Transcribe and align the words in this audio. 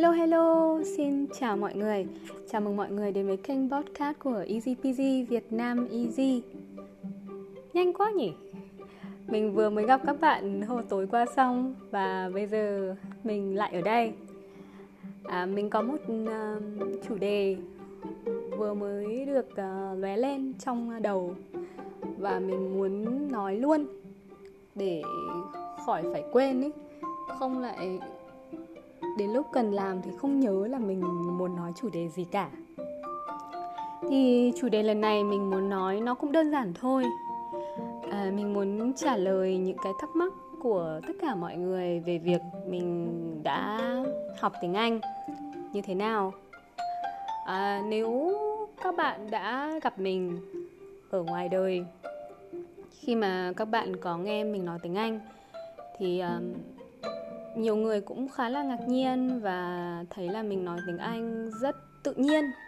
Hello 0.00 0.12
hello, 0.12 0.78
xin 0.96 1.26
chào 1.40 1.56
mọi 1.56 1.74
người. 1.74 2.06
Chào 2.50 2.60
mừng 2.60 2.76
mọi 2.76 2.90
người 2.90 3.12
đến 3.12 3.26
với 3.26 3.36
kênh 3.36 3.70
podcast 3.70 4.18
của 4.18 4.44
Easy 4.48 4.74
Việt 5.22 5.52
Nam 5.52 5.88
Easy. 5.92 6.42
Nhanh 7.72 7.92
quá 7.92 8.10
nhỉ? 8.10 8.32
Mình 9.26 9.54
vừa 9.54 9.70
mới 9.70 9.86
gặp 9.86 10.00
các 10.06 10.20
bạn 10.20 10.62
hồi 10.62 10.82
tối 10.88 11.06
qua 11.10 11.26
xong 11.36 11.74
Và 11.90 12.30
bây 12.34 12.46
giờ 12.46 12.96
mình 13.24 13.56
lại 13.56 13.72
ở 13.74 13.80
đây. 13.80 14.12
À, 15.24 15.46
Mình 15.46 15.70
có 15.70 15.82
một 15.82 15.98
uh, 16.12 16.28
chủ 17.08 17.18
đề 17.18 17.56
vừa 18.58 18.74
mới 18.74 19.24
được 19.24 19.48
uh, 19.52 19.98
lóe 19.98 20.16
lên 20.16 20.52
trong 20.58 21.02
đầu 21.02 21.34
Và 22.18 22.40
mình 22.40 22.78
muốn 22.78 23.28
nói 23.32 23.56
luôn 23.56 23.86
Để 24.74 25.02
khỏi 25.86 26.02
phải 26.12 26.24
quên 26.32 26.62
ý 26.62 26.70
Không 27.38 27.58
lại 27.58 27.98
đến 29.16 29.30
lúc 29.30 29.46
cần 29.52 29.72
làm 29.72 30.02
thì 30.02 30.10
không 30.18 30.40
nhớ 30.40 30.66
là 30.66 30.78
mình 30.78 31.00
muốn 31.38 31.56
nói 31.56 31.72
chủ 31.76 31.88
đề 31.92 32.08
gì 32.08 32.24
cả. 32.24 32.50
Thì 34.08 34.52
chủ 34.60 34.68
đề 34.68 34.82
lần 34.82 35.00
này 35.00 35.24
mình 35.24 35.50
muốn 35.50 35.68
nói 35.68 36.00
nó 36.00 36.14
cũng 36.14 36.32
đơn 36.32 36.50
giản 36.50 36.72
thôi. 36.80 37.04
À, 38.10 38.32
mình 38.36 38.52
muốn 38.52 38.92
trả 38.92 39.16
lời 39.16 39.58
những 39.58 39.76
cái 39.84 39.92
thắc 40.00 40.10
mắc 40.16 40.32
của 40.62 41.00
tất 41.06 41.12
cả 41.20 41.34
mọi 41.34 41.56
người 41.56 42.00
về 42.00 42.18
việc 42.18 42.40
mình 42.66 43.08
đã 43.42 43.80
học 44.40 44.52
tiếng 44.60 44.74
anh 44.74 45.00
như 45.72 45.82
thế 45.82 45.94
nào. 45.94 46.32
À, 47.46 47.82
nếu 47.88 48.32
các 48.82 48.96
bạn 48.96 49.30
đã 49.30 49.78
gặp 49.82 49.98
mình 49.98 50.38
ở 51.10 51.22
ngoài 51.22 51.48
đời 51.48 51.84
khi 52.90 53.14
mà 53.14 53.52
các 53.56 53.64
bạn 53.64 53.96
có 53.96 54.16
nghe 54.16 54.44
mình 54.44 54.64
nói 54.64 54.78
tiếng 54.82 54.94
anh 54.94 55.20
thì 55.98 56.20
um, 56.20 56.52
nhiều 57.56 57.76
người 57.76 58.00
cũng 58.00 58.28
khá 58.28 58.48
là 58.48 58.62
ngạc 58.62 58.88
nhiên 58.88 59.40
và 59.42 60.04
thấy 60.10 60.28
là 60.28 60.42
mình 60.42 60.64
nói 60.64 60.78
tiếng 60.86 60.98
anh 60.98 61.50
rất 61.60 61.76
tự 62.02 62.12
nhiên. 62.12 62.50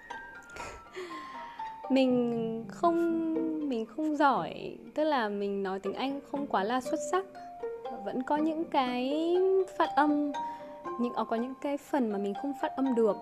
Mình 1.91 2.64
không 2.69 3.34
mình 3.69 3.86
không 3.86 4.16
giỏi 4.16 4.78
tức 4.94 5.05
là 5.05 5.28
mình 5.28 5.62
nói 5.62 5.80
tiếng 5.80 5.94
anh 5.94 6.20
không 6.30 6.47
quá 6.47 6.64
là 6.64 6.80
xuất 6.80 7.00
sắc. 7.10 7.25
Vẫn 8.05 8.22
có 8.22 8.36
những 8.36 8.64
cái 8.64 9.14
phát 9.78 9.88
âm 9.97 10.33
những 11.00 11.12
ờ, 11.12 11.25
có 11.25 11.36
những 11.36 11.55
cái 11.60 11.77
phần 11.77 12.12
mà 12.12 12.19
mình 12.19 12.34
không 12.42 12.53
phát 12.62 12.77
âm 12.77 12.94
được. 12.94 13.16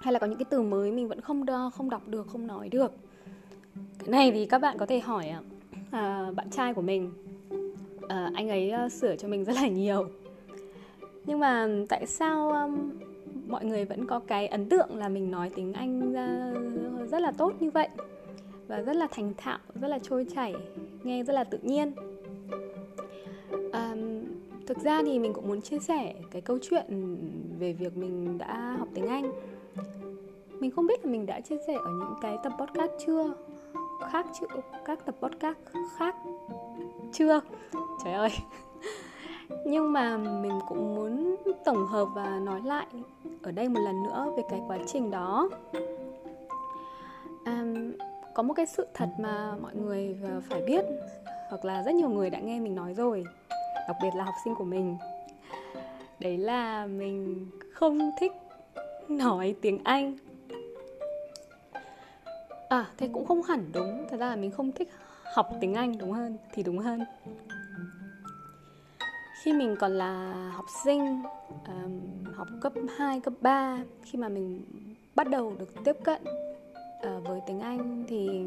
Hay 0.00 0.12
là 0.12 0.18
có 0.18 0.26
những 0.26 0.38
cái 0.38 0.46
từ 0.50 0.62
mới 0.62 0.92
mình 0.92 1.08
vẫn 1.08 1.20
không 1.20 1.44
đo, 1.44 1.70
không 1.74 1.90
đọc 1.90 2.02
được 2.06 2.26
không 2.32 2.46
nói 2.46 2.68
được. 2.68 2.92
Cái 3.98 4.08
này 4.08 4.32
thì 4.32 4.46
các 4.46 4.58
bạn 4.58 4.78
có 4.78 4.86
thể 4.86 5.00
hỏi 5.00 5.32
à, 5.90 6.30
bạn 6.36 6.50
trai 6.50 6.74
của 6.74 6.82
mình 6.82 7.12
à, 8.08 8.30
anh 8.34 8.48
ấy 8.48 8.70
ờ, 8.70 8.88
sửa 8.88 9.16
cho 9.16 9.28
mình 9.28 9.44
rất 9.44 9.56
là 9.56 9.68
nhiều 9.68 10.08
nhưng 11.28 11.40
mà 11.40 11.68
tại 11.88 12.06
sao 12.06 12.50
um, 12.50 12.90
mọi 13.48 13.64
người 13.64 13.84
vẫn 13.84 14.06
có 14.06 14.18
cái 14.18 14.46
ấn 14.46 14.68
tượng 14.68 14.96
là 14.96 15.08
mình 15.08 15.30
nói 15.30 15.50
tiếng 15.54 15.72
anh 15.72 16.10
uh, 16.10 17.10
rất 17.10 17.20
là 17.20 17.32
tốt 17.32 17.52
như 17.60 17.70
vậy 17.70 17.88
và 18.68 18.80
rất 18.80 18.96
là 18.96 19.08
thành 19.10 19.32
thạo 19.36 19.58
rất 19.80 19.88
là 19.88 19.98
trôi 19.98 20.26
chảy 20.34 20.54
nghe 21.04 21.22
rất 21.22 21.32
là 21.32 21.44
tự 21.44 21.58
nhiên? 21.62 21.92
Um, 23.50 24.24
thực 24.66 24.78
ra 24.78 25.02
thì 25.02 25.18
mình 25.18 25.32
cũng 25.32 25.48
muốn 25.48 25.62
chia 25.62 25.78
sẻ 25.78 26.14
cái 26.30 26.42
câu 26.42 26.58
chuyện 26.62 27.16
về 27.58 27.72
việc 27.72 27.96
mình 27.96 28.38
đã 28.38 28.76
học 28.78 28.88
tiếng 28.94 29.06
anh. 29.06 29.32
Mình 30.60 30.70
không 30.70 30.86
biết 30.86 31.04
là 31.04 31.10
mình 31.10 31.26
đã 31.26 31.40
chia 31.40 31.56
sẻ 31.66 31.74
ở 31.74 31.90
những 31.90 32.14
cái 32.22 32.36
tập 32.44 32.52
podcast 32.58 32.92
chưa? 33.06 33.34
Khác 34.10 34.26
chứ 34.40 34.46
các 34.84 35.06
tập 35.06 35.16
podcast 35.20 35.58
khác 35.98 36.14
chưa? 37.12 37.40
Trời 38.04 38.12
ơi! 38.14 38.30
nhưng 39.70 39.92
mà 39.92 40.16
mình 40.16 40.58
cũng 40.68 40.94
muốn 40.94 41.36
tổng 41.64 41.86
hợp 41.86 42.08
và 42.14 42.38
nói 42.42 42.60
lại 42.64 42.86
ở 43.42 43.50
đây 43.52 43.68
một 43.68 43.80
lần 43.84 44.02
nữa 44.02 44.32
về 44.36 44.42
cái 44.50 44.60
quá 44.68 44.78
trình 44.86 45.10
đó. 45.10 45.50
À, 47.44 47.64
có 48.34 48.42
một 48.42 48.54
cái 48.54 48.66
sự 48.66 48.86
thật 48.94 49.08
mà 49.18 49.54
mọi 49.62 49.74
người 49.74 50.16
ờ, 50.22 50.40
phải 50.50 50.62
biết 50.62 50.84
hoặc 51.48 51.64
là 51.64 51.82
rất 51.82 51.94
nhiều 51.94 52.08
người 52.08 52.30
đã 52.30 52.40
nghe 52.40 52.60
mình 52.60 52.74
nói 52.74 52.94
rồi 52.94 53.24
đặc 53.88 53.96
biệt 54.02 54.10
là 54.14 54.24
học 54.24 54.34
sinh 54.44 54.54
của 54.54 54.64
mình. 54.64 54.96
Đấy 56.18 56.38
là 56.38 56.86
mình 56.86 57.46
không 57.72 58.10
thích 58.20 58.32
nói 59.08 59.54
tiếng 59.60 59.78
anh. 59.84 60.16
À 62.68 62.86
thế 62.96 63.08
cũng 63.12 63.26
không 63.26 63.42
hẳn 63.42 63.70
đúng. 63.72 64.06
Thật 64.10 64.16
ra 64.20 64.26
là 64.26 64.36
mình 64.36 64.50
không 64.50 64.72
thích 64.72 64.88
học 65.34 65.50
tiếng 65.60 65.74
anh 65.74 65.98
đúng 65.98 66.12
hơn 66.12 66.36
thì 66.52 66.62
đúng 66.62 66.78
hơn 66.78 67.00
khi 69.42 69.52
mình 69.52 69.76
còn 69.80 69.92
là 69.92 70.32
học 70.54 70.66
sinh 70.84 71.22
um, 71.66 72.00
học 72.34 72.48
cấp 72.60 72.72
2, 72.96 73.20
cấp 73.20 73.32
3 73.40 73.78
khi 74.02 74.18
mà 74.18 74.28
mình 74.28 74.64
bắt 75.14 75.30
đầu 75.30 75.54
được 75.58 75.84
tiếp 75.84 75.96
cận 76.04 76.22
uh, 76.22 77.28
với 77.28 77.40
tiếng 77.46 77.60
Anh 77.60 78.04
thì 78.08 78.42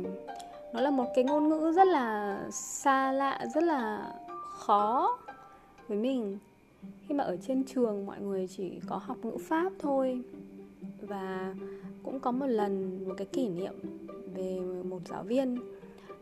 nó 0.74 0.82
là 0.82 0.92
một 0.92 1.12
cái 1.16 1.24
ngôn 1.24 1.50
ngữ 1.50 1.72
rất 1.76 1.88
là 1.88 2.40
xa 2.52 3.12
lạ, 3.12 3.46
rất 3.54 3.64
là 3.64 4.14
khó 4.58 5.18
với 5.88 5.98
mình. 5.98 6.38
Khi 7.08 7.16
mà 7.16 7.24
ở 7.24 7.38
trên 7.48 7.64
trường 7.64 8.06
mọi 8.06 8.22
người 8.22 8.48
chỉ 8.58 8.80
có 8.88 8.98
học 8.98 9.18
ngữ 9.24 9.38
pháp 9.48 9.74
thôi 9.80 10.22
và 11.02 11.56
cũng 12.04 12.20
có 12.20 12.32
một 12.32 12.48
lần 12.48 13.04
một 13.08 13.14
cái 13.18 13.28
kỷ 13.28 13.50
niệm 13.50 13.74
về 14.34 14.60
một 14.84 15.00
giáo 15.10 15.24
viên 15.24 15.58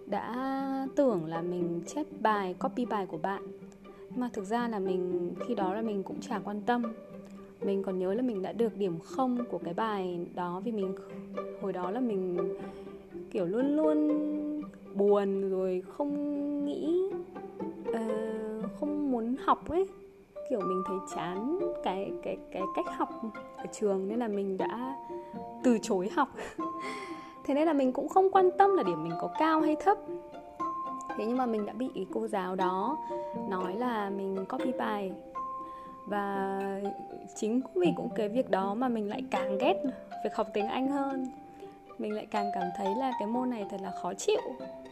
đã 0.05 0.87
tưởng 0.95 1.25
là 1.25 1.41
mình 1.41 1.81
chép 1.87 2.05
bài 2.19 2.55
copy 2.59 2.85
bài 2.85 3.05
của 3.05 3.17
bạn 3.17 3.58
mà 4.15 4.29
thực 4.33 4.45
ra 4.45 4.67
là 4.67 4.79
mình 4.79 5.33
khi 5.47 5.55
đó 5.55 5.73
là 5.73 5.81
mình 5.81 6.03
cũng 6.03 6.21
chả 6.21 6.39
quan 6.39 6.61
tâm. 6.61 6.83
Mình 7.61 7.83
còn 7.83 7.99
nhớ 7.99 8.13
là 8.13 8.21
mình 8.21 8.41
đã 8.41 8.51
được 8.51 8.77
điểm 8.77 8.99
không 8.99 9.37
của 9.49 9.57
cái 9.57 9.73
bài 9.73 10.27
đó 10.35 10.61
vì 10.65 10.71
mình 10.71 10.95
hồi 11.61 11.73
đó 11.73 11.91
là 11.91 11.99
mình 11.99 12.37
kiểu 13.31 13.45
luôn 13.45 13.75
luôn 13.75 14.09
buồn 14.93 15.49
rồi 15.49 15.83
không 15.87 16.65
nghĩ 16.65 17.09
uh, 17.89 18.71
không 18.79 19.11
muốn 19.11 19.35
học 19.43 19.69
ấy. 19.69 19.85
Kiểu 20.49 20.59
mình 20.59 20.83
thấy 20.85 20.97
chán 21.15 21.59
cái 21.83 22.11
cái 22.23 22.37
cái 22.51 22.61
cách 22.75 22.85
học 22.97 23.09
ở 23.57 23.65
trường 23.71 24.07
nên 24.07 24.19
là 24.19 24.27
mình 24.27 24.57
đã 24.57 24.95
từ 25.63 25.77
chối 25.81 26.09
học. 26.15 26.29
Thế 27.45 27.53
nên 27.53 27.67
là 27.67 27.73
mình 27.73 27.93
cũng 27.93 28.09
không 28.09 28.29
quan 28.31 28.49
tâm 28.57 28.75
là 28.75 28.83
điểm 28.83 29.03
mình 29.03 29.13
có 29.21 29.29
cao 29.39 29.61
hay 29.61 29.75
thấp 29.79 29.97
thế 31.19 31.25
nhưng 31.25 31.37
mà 31.37 31.45
mình 31.45 31.65
đã 31.65 31.73
bị 31.73 31.89
cô 32.13 32.27
giáo 32.27 32.55
đó 32.55 32.97
nói 33.49 33.75
là 33.75 34.09
mình 34.09 34.45
copy 34.49 34.71
bài. 34.71 35.11
Và 36.05 36.59
chính 37.35 37.61
vì 37.75 37.93
cũng 37.97 38.09
cái 38.15 38.29
việc 38.29 38.49
đó 38.49 38.73
mà 38.73 38.87
mình 38.87 39.09
lại 39.09 39.23
càng 39.31 39.57
ghét 39.57 39.83
việc 40.23 40.35
học 40.35 40.47
tiếng 40.53 40.67
anh 40.67 40.87
hơn. 40.87 41.25
Mình 41.97 42.13
lại 42.13 42.27
càng 42.31 42.51
cảm 42.55 42.67
thấy 42.77 42.95
là 42.95 43.11
cái 43.19 43.27
môn 43.27 43.49
này 43.49 43.65
thật 43.69 43.77
là 43.81 43.91
khó 44.01 44.13
chịu. 44.13 44.41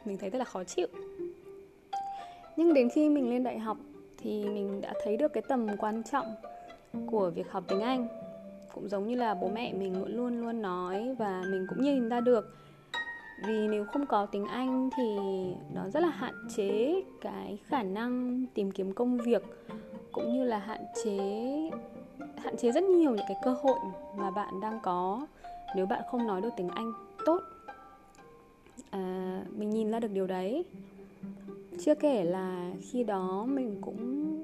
Mình 0.05 0.17
thấy 0.17 0.29
rất 0.29 0.39
là 0.39 0.45
khó 0.45 0.63
chịu. 0.63 0.87
Nhưng 2.55 2.73
đến 2.73 2.89
khi 2.89 3.09
mình 3.09 3.29
lên 3.29 3.43
đại 3.43 3.59
học 3.59 3.77
thì 4.17 4.45
mình 4.45 4.81
đã 4.81 4.93
thấy 5.03 5.17
được 5.17 5.33
cái 5.33 5.43
tầm 5.47 5.67
quan 5.77 6.03
trọng 6.11 6.35
của 7.11 7.29
việc 7.29 7.51
học 7.51 7.63
tiếng 7.67 7.81
anh. 7.81 8.07
Cũng 8.73 8.89
giống 8.89 9.07
như 9.07 9.15
là 9.15 9.33
bố 9.33 9.47
mẹ 9.47 9.73
mình 9.73 10.05
luôn 10.05 10.41
luôn 10.41 10.61
nói 10.61 11.15
và 11.19 11.43
mình 11.51 11.67
cũng 11.69 11.81
nhìn 11.81 12.09
ra 12.09 12.19
được 12.19 12.55
vì 13.45 13.67
nếu 13.67 13.85
không 13.85 14.05
có 14.05 14.25
tiếng 14.25 14.45
anh 14.45 14.89
thì 14.97 15.17
nó 15.73 15.89
rất 15.89 15.99
là 15.99 16.09
hạn 16.09 16.33
chế 16.55 17.03
cái 17.21 17.57
khả 17.63 17.83
năng 17.83 18.45
tìm 18.53 18.71
kiếm 18.71 18.93
công 18.93 19.17
việc 19.17 19.43
cũng 20.11 20.33
như 20.33 20.43
là 20.43 20.57
hạn 20.57 20.81
chế 21.03 21.69
hạn 22.37 22.57
chế 22.57 22.71
rất 22.71 22.83
nhiều 22.83 23.11
những 23.11 23.25
cái 23.27 23.37
cơ 23.43 23.55
hội 23.63 23.79
mà 24.17 24.31
bạn 24.31 24.59
đang 24.59 24.79
có 24.83 25.27
nếu 25.75 25.85
bạn 25.85 26.01
không 26.11 26.27
nói 26.27 26.41
được 26.41 26.49
tiếng 26.57 26.69
anh 26.69 26.93
tốt. 27.25 27.41
À, 28.89 29.43
mình 29.57 29.69
nhìn 29.69 29.91
ra 29.91 29.99
được 29.99 30.11
điều 30.13 30.27
đấy. 30.27 30.65
Chưa 31.79 31.95
kể 31.95 32.23
là 32.23 32.71
khi 32.81 33.03
đó 33.03 33.45
mình 33.49 33.77
cũng 33.81 34.43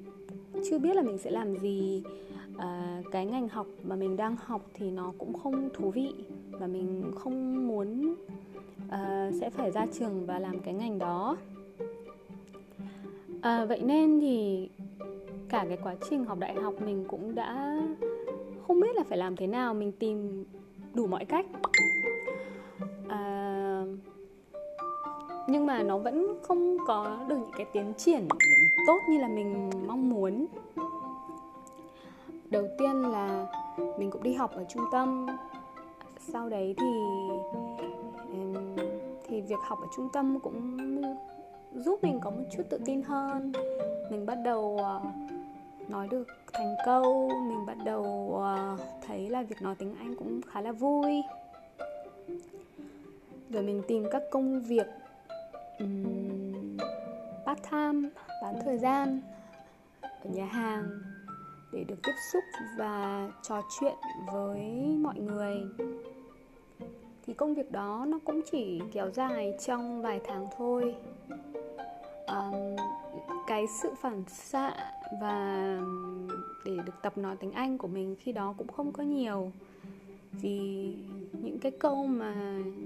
chưa 0.69 0.79
biết 0.79 0.95
là 0.95 1.01
mình 1.01 1.17
sẽ 1.17 1.31
làm 1.31 1.57
gì. 1.57 2.03
À, 2.57 3.01
cái 3.11 3.25
ngành 3.25 3.47
học 3.47 3.67
mà 3.83 3.95
mình 3.95 4.17
đang 4.17 4.35
học 4.45 4.61
thì 4.73 4.91
nó 4.91 5.13
cũng 5.17 5.33
không 5.33 5.69
thú 5.73 5.91
vị 5.91 6.13
và 6.51 6.67
mình 6.67 7.11
không 7.15 7.67
muốn 7.67 8.15
uh, 8.93 9.33
sẽ 9.39 9.49
phải 9.49 9.71
ra 9.71 9.85
trường 9.93 10.25
và 10.25 10.39
làm 10.39 10.59
cái 10.59 10.73
ngành 10.73 10.99
đó. 10.99 11.37
À, 13.41 13.65
vậy 13.65 13.81
nên 13.81 14.19
thì 14.19 14.69
cả 15.49 15.65
cái 15.67 15.77
quá 15.83 15.95
trình 16.09 16.25
học 16.25 16.39
đại 16.39 16.53
học 16.53 16.73
mình 16.85 17.05
cũng 17.07 17.35
đã 17.35 17.79
không 18.67 18.79
biết 18.79 18.95
là 18.95 19.03
phải 19.03 19.17
làm 19.17 19.35
thế 19.35 19.47
nào 19.47 19.73
mình 19.73 19.91
tìm 19.91 20.45
đủ 20.93 21.07
mọi 21.07 21.25
cách. 21.25 21.45
À, 23.09 23.83
nhưng 25.47 25.65
mà 25.65 25.83
nó 25.83 25.97
vẫn 25.97 26.39
không 26.41 26.77
có 26.87 27.17
được 27.27 27.37
những 27.37 27.51
cái 27.57 27.65
tiến 27.73 27.93
triển 27.97 28.27
tốt 28.87 28.99
như 29.09 29.19
là 29.19 29.27
mình 29.27 29.69
mong 29.87 30.09
muốn. 30.09 30.45
Đầu 32.49 32.67
tiên 32.77 33.01
là 33.01 33.47
mình 33.99 34.11
cũng 34.11 34.23
đi 34.23 34.33
học 34.33 34.51
ở 34.55 34.65
trung 34.69 34.83
tâm. 34.91 35.27
Sau 36.19 36.49
đấy 36.49 36.75
thì 36.77 36.87
thì 39.33 39.41
việc 39.41 39.59
học 39.61 39.79
ở 39.81 39.87
trung 39.95 40.09
tâm 40.13 40.39
cũng 40.39 40.77
giúp 41.75 42.03
mình 42.03 42.19
có 42.23 42.29
một 42.29 42.43
chút 42.51 42.63
tự 42.69 42.79
tin 42.85 43.01
hơn. 43.01 43.51
Mình 44.11 44.25
bắt 44.25 44.37
đầu 44.45 44.77
ờ, 44.77 45.01
nói 45.89 46.07
được 46.11 46.27
thành 46.53 46.75
câu 46.85 47.31
mình 47.47 47.65
bắt 47.65 47.77
đầu 47.85 48.31
ờ, 48.43 48.77
thấy 49.07 49.29
là 49.29 49.43
việc 49.43 49.61
nói 49.61 49.75
tiếng 49.79 49.95
anh 49.95 50.15
cũng 50.15 50.41
khá 50.41 50.61
là 50.61 50.71
vui. 50.71 51.21
Rồi 53.49 53.63
mình 53.63 53.81
tìm 53.87 54.05
các 54.11 54.21
công 54.31 54.61
việc 54.61 54.87
um, 55.79 56.77
part 57.45 57.59
time 57.71 58.09
bán 58.41 58.55
thời 58.65 58.77
gian 58.77 59.21
ở 60.01 60.29
nhà 60.29 60.45
hàng 60.45 60.89
để 61.73 61.83
được 61.83 61.99
tiếp 62.03 62.15
xúc 62.33 62.43
và 62.77 63.29
trò 63.41 63.61
chuyện 63.79 63.95
với 64.33 64.61
mọi 65.01 65.19
người 65.19 65.55
thì 67.25 67.33
công 67.33 67.53
việc 67.53 67.71
đó 67.71 68.05
nó 68.07 68.19
cũng 68.25 68.41
chỉ 68.51 68.81
kéo 68.91 69.09
dài 69.09 69.53
trong 69.65 70.01
vài 70.01 70.21
tháng 70.27 70.47
thôi. 70.57 70.95
Um, 72.27 72.75
cái 73.47 73.65
sự 73.81 73.89
phản 74.01 74.23
xạ 74.27 74.73
và 75.21 75.79
để 76.65 76.77
được 76.85 76.93
tập 77.01 77.17
nói 77.17 77.35
tiếng 77.39 77.51
Anh 77.51 77.77
của 77.77 77.87
mình 77.87 78.15
khi 78.19 78.31
đó 78.31 78.55
cũng 78.57 78.67
không 78.67 78.91
có 78.91 79.03
nhiều. 79.03 79.51
Vì 80.31 80.93
những 81.31 81.59
cái 81.59 81.71
câu 81.71 82.05
mà 82.05 82.33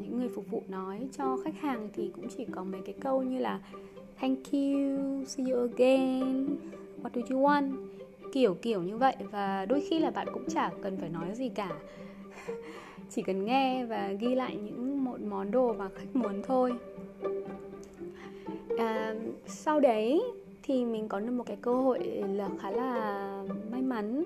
những 0.01 0.19
người 0.19 0.29
phục 0.29 0.45
vụ 0.51 0.63
nói 0.67 1.07
cho 1.17 1.37
khách 1.43 1.55
hàng 1.61 1.89
thì 1.93 2.11
cũng 2.15 2.27
chỉ 2.37 2.45
có 2.45 2.63
mấy 2.63 2.81
cái 2.85 2.95
câu 2.99 3.23
như 3.23 3.39
là 3.39 3.59
thank 4.19 4.37
you, 4.51 5.25
see 5.25 5.45
you 5.51 5.61
again, 5.61 6.57
what 7.03 7.09
do 7.13 7.21
you 7.29 7.41
want? 7.41 7.87
Kiểu 8.33 8.53
kiểu 8.53 8.81
như 8.81 8.97
vậy. 8.97 9.15
Và 9.31 9.65
đôi 9.65 9.81
khi 9.89 9.99
là 9.99 10.09
bạn 10.09 10.27
cũng 10.33 10.49
chả 10.49 10.71
cần 10.81 10.97
phải 10.97 11.09
nói 11.09 11.35
gì 11.35 11.49
cả. 11.49 11.71
chỉ 13.09 13.21
cần 13.21 13.45
nghe 13.45 13.85
và 13.85 14.11
ghi 14.19 14.35
lại 14.35 14.55
những 14.55 15.03
một 15.03 15.19
món 15.21 15.51
đồ 15.51 15.73
mà 15.73 15.89
khách 15.95 16.15
muốn 16.15 16.41
thôi. 16.47 16.73
À, 18.77 19.15
sau 19.45 19.79
đấy 19.79 20.23
thì 20.63 20.85
mình 20.85 21.07
có 21.07 21.19
được 21.19 21.31
một 21.31 21.43
cái 21.47 21.57
cơ 21.61 21.73
hội 21.73 21.99
là 22.29 22.49
khá 22.59 22.71
là 22.71 23.43
may 23.71 23.81
mắn 23.81 24.23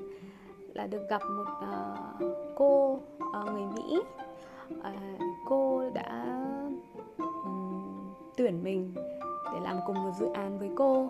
là 0.74 0.88
được 0.88 1.10
gặp 1.10 1.22
một 1.38 1.45
uh, 1.63 2.31
cô 2.56 3.00
uh, 3.18 3.51
người 3.54 3.63
Mỹ. 3.75 4.01
Uh, 4.72 5.22
cô 5.45 5.89
đã 5.94 6.38
um, 7.18 8.13
tuyển 8.38 8.63
mình 8.63 8.94
để 9.54 9.60
làm 9.63 9.77
cùng 9.88 9.95
một 9.95 10.12
dự 10.19 10.27
án 10.34 10.60
với 10.60 10.69
cô. 10.75 11.10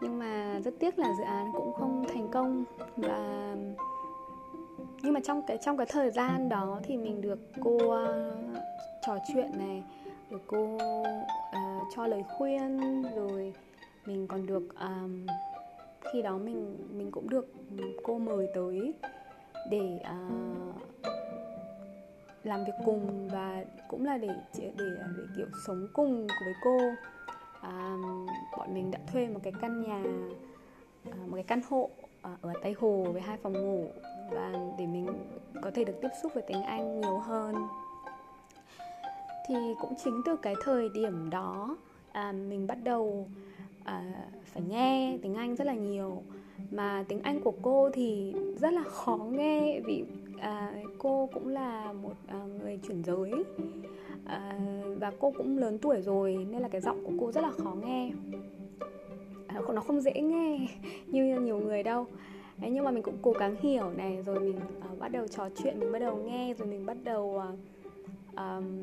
Nhưng 0.00 0.18
mà 0.18 0.60
rất 0.64 0.74
tiếc 0.78 0.98
là 0.98 1.14
dự 1.18 1.24
án 1.24 1.52
cũng 1.52 1.72
không 1.72 2.04
thành 2.14 2.28
công 2.28 2.64
và 2.96 3.54
nhưng 5.04 5.12
mà 5.12 5.20
trong 5.24 5.42
cái 5.46 5.58
trong 5.58 5.76
cái 5.76 5.86
thời 5.90 6.10
gian 6.10 6.48
đó 6.48 6.80
thì 6.82 6.96
mình 6.96 7.20
được 7.20 7.38
cô 7.60 7.76
uh, 7.76 8.34
trò 9.06 9.18
chuyện 9.34 9.50
này 9.58 9.82
được 10.30 10.42
cô 10.46 10.74
uh, 10.74 10.80
cho 11.96 12.06
lời 12.06 12.22
khuyên 12.38 13.02
rồi 13.16 13.52
mình 14.06 14.26
còn 14.26 14.46
được 14.46 14.62
um, 14.80 15.26
khi 16.12 16.22
đó 16.22 16.38
mình 16.38 16.76
mình 16.90 17.10
cũng 17.10 17.28
được 17.28 17.46
cô 18.02 18.18
mời 18.18 18.48
tới 18.54 18.94
để 19.70 20.00
uh, 20.00 20.76
làm 22.44 22.64
việc 22.64 22.72
cùng 22.84 23.28
và 23.28 23.64
cũng 23.88 24.04
là 24.04 24.18
để 24.18 24.28
để 24.58 24.72
để, 24.78 24.84
để 25.16 25.22
kiểu 25.36 25.46
sống 25.66 25.86
cùng 25.92 26.26
với 26.26 26.54
cô. 26.64 26.78
À, 27.60 27.96
bọn 28.58 28.74
mình 28.74 28.90
đã 28.90 28.98
thuê 29.12 29.28
một 29.28 29.40
cái 29.42 29.52
căn 29.60 29.82
nhà 29.82 30.02
một 31.04 31.34
cái 31.34 31.42
căn 31.42 31.60
hộ 31.68 31.90
ở 32.42 32.52
tây 32.62 32.74
hồ 32.78 33.06
với 33.12 33.22
hai 33.22 33.36
phòng 33.42 33.52
ngủ 33.52 33.90
và 34.30 34.52
để 34.78 34.86
mình 34.86 35.06
có 35.62 35.70
thể 35.70 35.84
được 35.84 36.00
tiếp 36.02 36.08
xúc 36.22 36.34
với 36.34 36.42
tiếng 36.46 36.62
anh 36.62 37.00
nhiều 37.00 37.18
hơn. 37.18 37.54
Thì 39.48 39.54
cũng 39.80 39.92
chính 40.04 40.22
từ 40.24 40.36
cái 40.36 40.54
thời 40.64 40.88
điểm 40.94 41.30
đó 41.30 41.76
à, 42.12 42.32
mình 42.32 42.66
bắt 42.66 42.78
đầu 42.84 43.28
à, 43.84 44.02
phải 44.44 44.62
nghe 44.62 45.18
tiếng 45.22 45.34
anh 45.34 45.56
rất 45.56 45.66
là 45.66 45.74
nhiều. 45.74 46.22
Mà 46.70 47.04
tiếng 47.08 47.20
anh 47.22 47.40
của 47.40 47.54
cô 47.62 47.90
thì 47.90 48.34
rất 48.56 48.72
là 48.72 48.82
khó 48.82 49.16
nghe 49.16 49.80
vì 49.80 50.04
à, 50.40 50.72
cô 50.98 51.28
cũng 51.34 51.48
là 51.48 51.92
một 51.92 52.14
à, 52.26 52.38
người 52.60 52.78
chuyển 52.88 53.04
giới. 53.04 53.32
À, 54.24 54.58
và 55.00 55.12
cô 55.20 55.30
cũng 55.36 55.58
lớn 55.58 55.78
tuổi 55.78 56.02
rồi 56.02 56.46
nên 56.50 56.62
là 56.62 56.68
cái 56.68 56.80
giọng 56.80 57.04
của 57.04 57.12
cô 57.20 57.32
rất 57.32 57.40
là 57.40 57.50
khó 57.50 57.74
nghe. 57.86 58.10
À, 59.46 59.60
nó 59.74 59.80
không 59.80 60.00
dễ 60.00 60.12
nghe 60.12 60.58
như 61.06 61.40
nhiều 61.40 61.58
người 61.58 61.82
đâu. 61.82 62.06
Đấy, 62.58 62.70
nhưng 62.70 62.84
mà 62.84 62.90
mình 62.90 63.02
cũng 63.02 63.18
cố 63.22 63.32
gắng 63.32 63.56
hiểu 63.60 63.90
này 63.90 64.22
rồi 64.22 64.40
mình 64.40 64.60
uh, 64.92 64.98
bắt 64.98 65.08
đầu 65.08 65.26
trò 65.26 65.48
chuyện 65.56 65.80
mình 65.80 65.92
bắt 65.92 65.98
đầu 65.98 66.16
nghe 66.16 66.54
rồi 66.54 66.68
mình 66.68 66.86
bắt 66.86 66.96
đầu 67.04 67.42
uh, 67.52 67.58
um, 68.36 68.82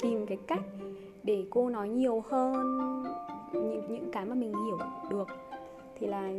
tìm 0.00 0.26
cái 0.26 0.38
cách 0.46 0.62
để 1.22 1.44
cô 1.50 1.70
nói 1.70 1.88
nhiều 1.88 2.22
hơn 2.28 2.62
những, 3.52 3.82
những 3.88 4.10
cái 4.12 4.24
mà 4.24 4.34
mình 4.34 4.52
hiểu 4.66 4.78
được. 5.10 5.28
Thì 5.98 6.06
là 6.06 6.30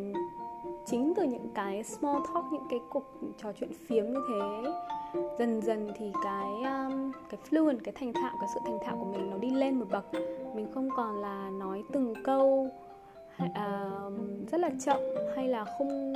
chính 0.86 1.14
từ 1.16 1.24
những 1.24 1.50
cái 1.56 1.84
small 1.84 2.20
talk 2.34 2.46
những 2.52 2.68
cái 2.70 2.80
cuộc 2.90 3.04
trò 3.38 3.52
chuyện 3.60 3.72
phiếm 3.88 4.06
như 4.06 4.20
thế 4.30 4.72
dần 5.40 5.62
dần 5.62 5.92
thì 5.98 6.12
cái 6.24 6.48
um, 6.54 7.12
cái 7.30 7.40
fluent 7.50 7.78
cái 7.84 7.94
thành 8.00 8.14
thạo 8.14 8.36
cái 8.40 8.50
sự 8.54 8.60
thành 8.66 8.80
thạo 8.86 8.98
của 8.98 9.06
mình 9.06 9.30
nó 9.32 9.38
đi 9.38 9.50
lên 9.50 9.80
một 9.80 9.86
bậc. 9.92 10.06
Mình 10.56 10.68
không 10.74 10.90
còn 10.96 11.22
là 11.22 11.50
nói 11.50 11.84
từng 11.92 12.14
câu 12.24 12.68
À, 13.54 13.90
rất 14.52 14.58
là 14.62 14.70
chậm 14.86 15.00
hay 15.36 15.48
là 15.48 15.66
không 15.66 16.14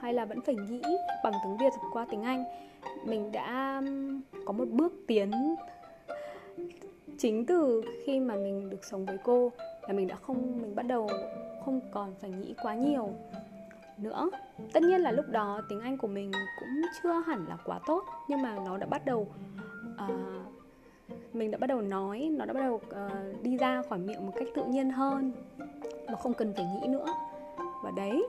hay 0.00 0.14
là 0.14 0.24
vẫn 0.24 0.40
phải 0.40 0.54
nghĩ 0.54 0.82
bằng 1.24 1.32
tiếng 1.44 1.56
Việt 1.56 1.72
qua 1.92 2.06
tiếng 2.10 2.22
Anh? 2.22 2.44
Mình 3.04 3.32
đã 3.32 3.82
có 4.44 4.52
một 4.52 4.68
bước 4.70 4.92
tiến 5.06 5.30
chính 7.18 7.46
từ 7.46 7.82
khi 8.04 8.20
mà 8.20 8.34
mình 8.34 8.70
được 8.70 8.84
sống 8.84 9.06
với 9.06 9.18
cô 9.24 9.52
là 9.82 9.92
mình 9.92 10.08
đã 10.08 10.16
không 10.16 10.62
mình 10.62 10.74
bắt 10.74 10.86
đầu 10.86 11.08
không 11.64 11.80
còn 11.92 12.14
phải 12.20 12.30
nghĩ 12.30 12.54
quá 12.62 12.74
nhiều 12.74 13.10
nữa. 13.98 14.30
Tất 14.72 14.82
nhiên 14.82 15.00
là 15.00 15.12
lúc 15.12 15.24
đó 15.28 15.60
tiếng 15.68 15.80
anh 15.80 15.98
của 15.98 16.08
mình 16.08 16.32
cũng 16.60 16.82
chưa 17.02 17.12
hẳn 17.26 17.46
là 17.48 17.56
quá 17.64 17.80
tốt 17.86 18.04
nhưng 18.28 18.42
mà 18.42 18.58
nó 18.66 18.76
đã 18.76 18.86
bắt 18.86 19.04
đầu 19.04 19.26
uh, 20.04 20.10
mình 21.32 21.50
đã 21.50 21.58
bắt 21.58 21.66
đầu 21.66 21.80
nói 21.80 22.28
nó 22.32 22.44
đã 22.44 22.52
bắt 22.52 22.60
đầu 22.60 22.74
uh, 22.74 23.42
đi 23.42 23.56
ra 23.56 23.82
khỏi 23.88 23.98
miệng 23.98 24.26
một 24.26 24.32
cách 24.36 24.48
tự 24.54 24.64
nhiên 24.64 24.90
hơn 24.90 25.32
mà 26.06 26.16
không 26.16 26.34
cần 26.34 26.52
phải 26.56 26.64
nghĩ 26.64 26.88
nữa. 26.88 27.06
Và 27.84 27.90
đấy 27.96 28.28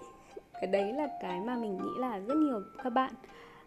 cái 0.61 0.67
đấy 0.67 0.93
là 0.93 1.07
cái 1.21 1.41
mà 1.41 1.57
mình 1.57 1.77
nghĩ 1.77 1.99
là 1.99 2.19
rất 2.19 2.37
nhiều 2.37 2.61
các 2.83 2.89
bạn 2.89 3.13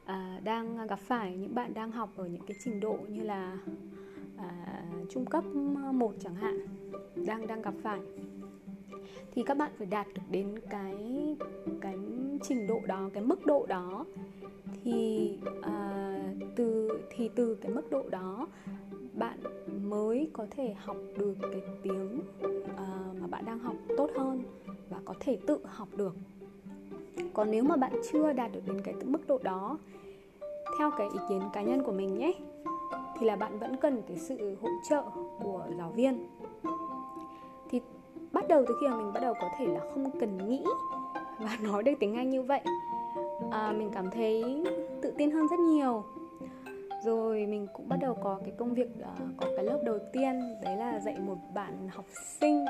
uh, 0.02 0.44
đang 0.44 0.86
gặp 0.86 0.98
phải 0.98 1.36
những 1.36 1.54
bạn 1.54 1.74
đang 1.74 1.90
học 1.90 2.10
ở 2.16 2.26
những 2.26 2.46
cái 2.46 2.56
trình 2.64 2.80
độ 2.80 2.98
như 3.08 3.22
là 3.22 3.58
uh, 4.36 5.10
trung 5.10 5.24
cấp 5.24 5.44
1 5.92 6.12
chẳng 6.20 6.34
hạn 6.34 6.66
đang 7.26 7.46
đang 7.46 7.62
gặp 7.62 7.74
phải. 7.82 8.00
Thì 9.34 9.42
các 9.42 9.56
bạn 9.56 9.70
phải 9.78 9.86
đạt 9.86 10.06
được 10.14 10.22
đến 10.30 10.58
cái 10.70 10.96
cái 11.80 11.96
trình 12.42 12.66
độ 12.66 12.80
đó 12.86 13.10
cái 13.12 13.22
mức 13.22 13.46
độ 13.46 13.66
đó. 13.66 14.04
Thì 14.84 15.38
à, 15.62 16.14
từ 16.56 17.00
thì 17.10 17.30
từ 17.34 17.54
cái 17.54 17.72
mức 17.72 17.90
độ 17.90 18.08
đó 18.10 18.48
bạn 19.14 19.38
mới 19.82 20.30
có 20.32 20.46
thể 20.50 20.74
học 20.78 20.96
được 21.18 21.34
cái 21.42 21.62
tiếng 21.82 22.20
à, 22.76 23.07
mà 23.30 23.36
bạn 23.36 23.44
đang 23.44 23.58
học 23.58 23.74
tốt 23.96 24.10
hơn 24.16 24.42
và 24.90 24.98
có 25.04 25.14
thể 25.20 25.38
tự 25.46 25.58
học 25.64 25.88
được. 25.96 26.16
Còn 27.34 27.50
nếu 27.50 27.64
mà 27.64 27.76
bạn 27.76 27.92
chưa 28.12 28.32
đạt 28.32 28.52
được 28.52 28.60
đến 28.66 28.80
cái 28.84 28.94
mức 29.04 29.28
độ 29.28 29.38
đó 29.42 29.78
theo 30.78 30.90
cái 30.90 31.08
ý 31.12 31.18
kiến 31.28 31.42
cá 31.52 31.62
nhân 31.62 31.82
của 31.82 31.92
mình 31.92 32.18
nhé 32.18 32.32
thì 33.18 33.26
là 33.26 33.36
bạn 33.36 33.58
vẫn 33.58 33.76
cần 33.76 34.02
cái 34.08 34.18
sự 34.18 34.56
hỗ 34.62 34.68
trợ 34.88 35.02
của 35.42 35.66
giáo 35.78 35.90
viên. 35.90 36.26
Thì 37.70 37.80
bắt 38.32 38.48
đầu 38.48 38.64
từ 38.68 38.76
khi 38.80 38.88
mà 38.88 38.96
mình 38.96 39.12
bắt 39.12 39.20
đầu 39.20 39.34
có 39.34 39.48
thể 39.58 39.66
là 39.66 39.80
không 39.94 40.20
cần 40.20 40.48
nghĩ 40.48 40.64
và 41.38 41.58
nói 41.62 41.82
được 41.82 41.92
tiếng 42.00 42.14
anh 42.14 42.30
như 42.30 42.42
vậy 42.42 42.60
à, 43.50 43.72
mình 43.72 43.90
cảm 43.94 44.10
thấy 44.10 44.64
tự 45.02 45.14
tin 45.18 45.30
hơn 45.30 45.46
rất 45.50 45.58
nhiều. 45.60 46.04
Rồi 47.04 47.46
mình 47.46 47.66
cũng 47.72 47.88
bắt 47.88 47.96
đầu 48.00 48.14
có 48.14 48.38
cái 48.44 48.52
công 48.58 48.74
việc 48.74 48.88
uh, 49.00 49.36
có 49.36 49.46
cái 49.56 49.64
lớp 49.64 49.80
đầu 49.84 49.98
tiên 50.12 50.56
đấy 50.62 50.76
là 50.76 51.00
dạy 51.00 51.18
một 51.18 51.36
bạn 51.54 51.88
học 51.88 52.04
sinh 52.40 52.64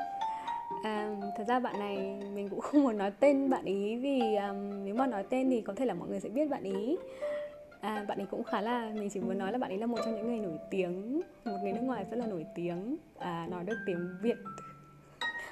à, 0.83 1.17
thật 1.37 1.45
ra 1.49 1.61
bạn 1.61 1.79
này 1.79 2.21
mình 2.35 2.49
cũng 2.49 2.61
không 2.61 2.83
muốn 2.83 2.99
nói 2.99 3.13
tên 3.21 3.51
bạn 3.51 3.65
ý 3.65 3.97
vì 3.97 4.21
um, 4.37 4.85
nếu 4.85 4.95
mà 4.95 5.07
nói 5.07 5.25
tên 5.31 5.51
thì 5.51 5.61
có 5.61 5.75
thể 5.77 5.85
là 5.85 5.95
mọi 5.95 6.09
người 6.09 6.21
sẽ 6.21 6.29
biết 6.29 6.51
bạn 6.51 6.63
ý. 6.63 6.97
À, 7.81 8.05
bạn 8.09 8.19
ấy 8.19 8.27
cũng 8.31 8.45
khá 8.45 8.61
là 8.61 8.91
mình 8.95 9.11
chỉ 9.11 9.21
muốn 9.21 9.39
nói 9.39 9.53
là 9.53 9.59
bạn 9.59 9.71
ấy 9.71 9.79
là 9.79 9.87
một 9.87 9.99
trong 10.05 10.15
những 10.15 10.27
người 10.27 10.39
nổi 10.39 10.59
tiếng 10.71 11.23
một 11.45 11.57
người 11.63 11.73
nước 11.73 11.81
ngoài 11.83 12.05
rất 12.11 12.17
là 12.17 12.27
nổi 12.27 12.47
tiếng 12.55 12.97
à, 13.19 13.47
nói 13.51 13.65
được 13.65 13.77
tiếng 13.87 14.09
việt. 14.23 14.37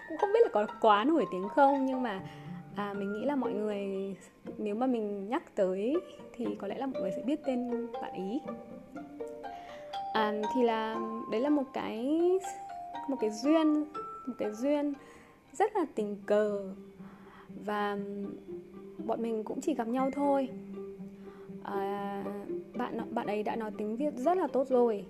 Cũng 0.08 0.18
không 0.18 0.30
biết 0.32 0.40
là 0.42 0.48
có 0.52 0.66
quá 0.80 1.04
nổi 1.04 1.24
tiếng 1.32 1.48
không 1.48 1.86
nhưng 1.86 2.02
mà 2.02 2.20
à, 2.76 2.94
mình 2.98 3.12
nghĩ 3.12 3.24
là 3.24 3.36
mọi 3.36 3.52
người 3.52 4.16
nếu 4.58 4.74
mà 4.74 4.86
mình 4.86 5.28
nhắc 5.28 5.42
tới 5.54 5.96
thì 6.32 6.46
có 6.58 6.66
lẽ 6.66 6.78
là 6.78 6.86
mọi 6.86 7.02
người 7.02 7.10
sẽ 7.16 7.22
biết 7.22 7.40
tên 7.46 7.86
bạn 7.92 8.12
ý. 8.12 8.40
À, 10.12 10.32
thì 10.54 10.62
là 10.62 10.96
đấy 11.30 11.40
là 11.40 11.50
một 11.50 11.64
cái 11.72 12.20
một 13.08 13.16
cái 13.20 13.30
duyên 13.30 13.84
một 14.26 14.34
cái 14.38 14.50
duyên 14.50 14.92
rất 15.58 15.76
là 15.76 15.86
tình 15.94 16.16
cờ. 16.26 16.74
Và 17.64 17.98
bọn 19.06 19.22
mình 19.22 19.44
cũng 19.44 19.60
chỉ 19.60 19.74
gặp 19.74 19.88
nhau 19.88 20.10
thôi. 20.10 20.48
À, 21.62 22.24
bạn 22.74 23.14
bạn 23.14 23.26
ấy 23.26 23.42
đã 23.42 23.56
nói 23.56 23.70
tiếng 23.78 23.96
việt 23.96 24.14
rất 24.16 24.36
là 24.38 24.46
tốt 24.46 24.68
rồi. 24.68 25.06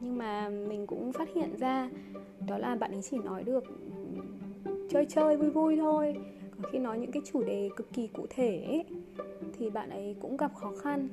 Nhưng 0.00 0.18
mà 0.18 0.48
mình 0.48 0.86
cũng 0.86 1.12
phát 1.12 1.28
hiện 1.34 1.56
ra 1.58 1.90
đó 2.48 2.58
là 2.58 2.74
bạn 2.74 2.92
ấy 2.92 3.02
chỉ 3.02 3.18
nói 3.18 3.44
được 3.44 3.64
ừ, 3.64 4.22
chơi 4.90 5.06
chơi 5.06 5.36
vui 5.36 5.50
vui 5.50 5.76
thôi. 5.76 6.16
Khi 6.72 6.78
nói 6.78 6.98
những 6.98 7.12
cái 7.12 7.22
chủ 7.32 7.42
đề 7.42 7.70
cực 7.76 7.92
kỳ 7.92 8.06
cụ 8.06 8.26
thể 8.30 8.64
ấy, 8.66 8.84
thì 9.58 9.70
bạn 9.70 9.90
ấy 9.90 10.16
cũng 10.20 10.36
gặp 10.36 10.54
khó 10.54 10.72
khăn. 10.82 11.08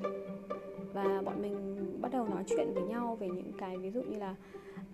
Và 0.94 1.22
bọn 1.26 1.42
mình 1.42 1.78
bắt 2.02 2.12
đầu 2.12 2.28
nói 2.28 2.44
chuyện 2.48 2.74
với 2.74 2.84
nhau 2.84 3.16
về 3.16 3.28
những 3.30 3.52
cái 3.58 3.78
ví 3.78 3.92
dụ 3.92 4.02
như 4.02 4.18
là 4.20 4.36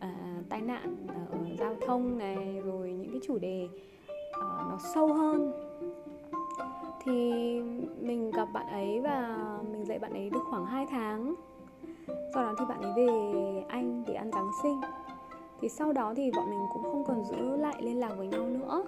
uh, 0.05 0.49
tai 0.49 0.61
nạn 0.61 0.95
ở 1.07 1.37
giao 1.59 1.75
thông 1.87 2.17
này 2.17 2.61
rồi 2.65 2.91
những 2.91 3.11
cái 3.11 3.21
chủ 3.23 3.37
đề 3.37 3.67
uh, 4.29 4.41
nó 4.41 4.77
sâu 4.93 5.13
hơn. 5.13 5.51
Thì 7.03 7.11
mình 8.01 8.31
gặp 8.31 8.47
bạn 8.53 8.67
ấy 8.67 8.99
và 8.99 9.37
mình 9.71 9.85
dạy 9.85 9.99
bạn 9.99 10.13
ấy 10.13 10.29
được 10.29 10.43
khoảng 10.49 10.65
2 10.65 10.85
tháng. 10.89 11.35
Sau 12.33 12.43
đó 12.43 12.55
thì 12.59 12.65
bạn 12.69 12.81
ấy 12.81 12.91
về 12.95 13.09
anh 13.67 14.03
để 14.07 14.13
ăn 14.13 14.31
giáng 14.31 14.51
sinh. 14.63 14.81
Thì 15.61 15.69
sau 15.69 15.93
đó 15.93 16.13
thì 16.15 16.31
bọn 16.31 16.49
mình 16.49 16.59
cũng 16.73 16.83
không 16.83 17.03
còn 17.07 17.23
giữ 17.25 17.57
lại 17.57 17.75
liên 17.79 17.99
lạc 17.99 18.11
với 18.17 18.27
nhau 18.27 18.45
nữa. 18.45 18.83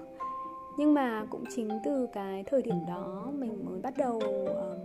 Nhưng 0.78 0.94
mà 0.94 1.26
cũng 1.30 1.44
chính 1.56 1.70
từ 1.86 2.08
cái 2.14 2.44
thời 2.44 2.62
điểm 2.62 2.86
đó 2.88 3.28
mình 3.34 3.66
mới 3.66 3.82
bắt 3.82 3.94
đầu 3.98 4.16
uh, 4.16 4.78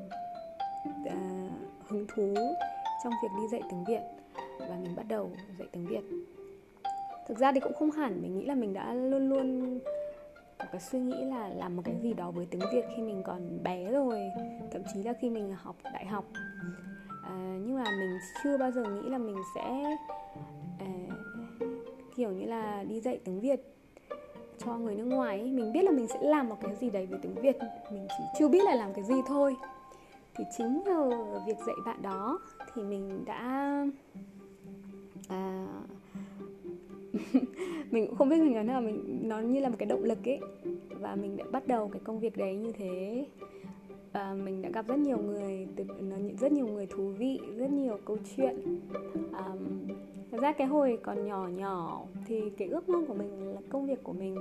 uh, 1.06 1.52
hứng 1.88 2.06
thú 2.08 2.34
trong 3.04 3.12
việc 3.22 3.28
đi 3.36 3.48
dạy 3.48 3.62
tiếng 3.70 3.84
việt 3.84 4.00
và 4.68 4.76
mình 4.82 4.96
bắt 4.96 5.06
đầu 5.08 5.30
dạy 5.58 5.68
tiếng 5.72 5.86
việt. 5.86 6.02
Thực 7.28 7.38
ra 7.38 7.52
thì 7.52 7.60
cũng 7.60 7.74
không 7.78 7.90
hẳn 7.90 8.22
mình 8.22 8.38
nghĩ 8.38 8.44
là 8.44 8.54
mình 8.54 8.72
đã 8.72 8.94
luôn 8.94 9.28
luôn 9.28 9.78
có 10.58 10.64
cái 10.72 10.80
suy 10.80 10.98
nghĩ 10.98 11.24
là 11.24 11.48
làm 11.48 11.76
một 11.76 11.82
cái 11.84 11.94
gì 12.02 12.12
đó 12.12 12.30
với 12.30 12.46
tiếng 12.50 12.62
việt 12.72 12.84
khi 12.96 13.02
mình 13.02 13.22
còn 13.26 13.62
bé 13.62 13.90
rồi 13.92 14.18
thậm 14.72 14.82
chí 14.94 15.02
là 15.02 15.12
khi 15.20 15.30
mình 15.30 15.54
học 15.56 15.76
đại 15.84 16.06
học. 16.06 16.24
À, 17.24 17.58
nhưng 17.66 17.76
mà 17.76 17.84
mình 18.00 18.18
chưa 18.44 18.58
bao 18.58 18.70
giờ 18.70 18.82
nghĩ 18.82 19.08
là 19.08 19.18
mình 19.18 19.36
sẽ 19.54 19.96
à, 20.78 20.92
kiểu 22.16 22.30
như 22.30 22.46
là 22.46 22.84
đi 22.88 23.00
dạy 23.00 23.20
tiếng 23.24 23.40
việt 23.40 23.60
cho 24.64 24.76
người 24.76 24.94
nước 24.94 25.04
ngoài 25.04 25.40
ấy. 25.40 25.52
mình 25.52 25.72
biết 25.72 25.84
là 25.84 25.90
mình 25.90 26.06
sẽ 26.08 26.18
làm 26.22 26.48
một 26.48 26.56
cái 26.62 26.74
gì 26.80 26.90
đấy 26.90 27.06
với 27.06 27.18
tiếng 27.22 27.34
việt 27.34 27.56
mình 27.92 28.06
chỉ 28.18 28.24
chưa 28.38 28.48
biết 28.48 28.64
là 28.64 28.74
làm 28.74 28.94
cái 28.94 29.04
gì 29.04 29.14
thôi. 29.26 29.56
Thì 30.36 30.44
chính 30.56 30.82
nhờ 30.84 31.10
việc 31.46 31.56
dạy 31.66 31.76
bạn 31.86 32.02
đó 32.02 32.38
thì 32.74 32.82
mình 32.82 33.24
đã 33.26 33.72
à, 35.28 35.66
mình 37.90 38.06
cũng 38.06 38.16
không 38.16 38.28
biết 38.28 38.36
mình 38.36 38.54
nói 38.54 38.64
nào 38.64 38.80
mình 38.80 39.20
nó 39.22 39.40
như 39.40 39.60
là 39.60 39.68
một 39.68 39.76
cái 39.78 39.86
động 39.86 40.04
lực 40.04 40.28
ấy. 40.28 40.40
Và 41.00 41.14
mình 41.14 41.36
đã 41.36 41.44
bắt 41.52 41.66
đầu 41.66 41.88
cái 41.88 42.00
công 42.04 42.20
việc 42.20 42.36
đấy 42.36 42.56
như 42.56 42.72
thế. 42.72 43.26
Và 44.12 44.34
mình 44.34 44.62
đã 44.62 44.70
gặp 44.70 44.88
rất 44.88 44.98
nhiều 44.98 45.18
người 45.18 45.66
từ 45.76 45.84
rất 46.40 46.52
nhiều 46.52 46.66
người 46.66 46.86
thú 46.86 47.08
vị 47.18 47.40
rất 47.56 47.70
nhiều 47.70 47.98
câu 48.04 48.16
chuyện. 48.36 48.80
Um, 49.14 49.88
thật 50.30 50.38
ra 50.40 50.52
cái 50.52 50.66
hồi 50.66 50.98
còn 51.02 51.26
nhỏ 51.26 51.48
nhỏ 51.48 52.02
thì 52.26 52.50
cái 52.50 52.68
ước 52.68 52.88
mơ 52.88 53.02
của 53.08 53.14
mình 53.14 53.54
là 53.54 53.60
công 53.68 53.86
việc 53.86 54.02
của 54.02 54.12
mình. 54.12 54.36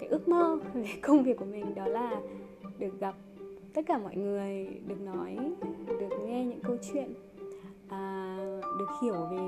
Cái 0.00 0.08
ước 0.08 0.28
mơ 0.28 0.58
về 0.74 0.88
công 1.02 1.22
việc 1.22 1.36
của 1.36 1.44
mình 1.44 1.74
đó 1.74 1.86
là 1.86 2.20
được 2.78 3.00
gặp 3.00 3.14
tất 3.74 3.82
cả 3.86 3.98
mọi 3.98 4.16
người 4.16 4.66
được 4.86 5.00
nói 5.00 5.36
được 6.00 6.18
nghe 6.26 6.44
những 6.44 6.60
câu 6.60 6.76
chuyện. 6.92 7.14
À, 7.88 8.35
được 8.78 8.90
hiểu 9.02 9.14
về 9.30 9.38